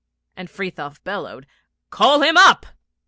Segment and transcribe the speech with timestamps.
[0.35, 1.45] and Frithiof bellowed,
[1.91, 2.65] 'Call him up.'